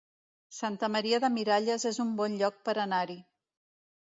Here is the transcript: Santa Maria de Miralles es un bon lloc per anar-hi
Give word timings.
Santa 0.59 0.87
Maria 0.93 1.19
de 1.25 1.29
Miralles 1.35 1.85
es 1.91 1.99
un 2.07 2.15
bon 2.23 2.41
lloc 2.41 2.59
per 2.71 2.77
anar-hi 2.87 3.19